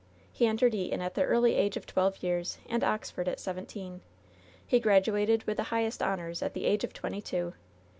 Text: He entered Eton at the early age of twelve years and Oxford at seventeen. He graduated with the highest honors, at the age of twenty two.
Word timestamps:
He 0.33 0.47
entered 0.47 0.73
Eton 0.73 0.99
at 0.99 1.13
the 1.13 1.23
early 1.25 1.53
age 1.53 1.77
of 1.77 1.85
twelve 1.85 2.23
years 2.23 2.57
and 2.67 2.83
Oxford 2.83 3.27
at 3.27 3.39
seventeen. 3.39 4.01
He 4.65 4.79
graduated 4.79 5.43
with 5.43 5.57
the 5.57 5.63
highest 5.69 6.01
honors, 6.01 6.41
at 6.41 6.55
the 6.55 6.65
age 6.65 6.83
of 6.83 6.91
twenty 6.91 7.21
two. 7.21 7.53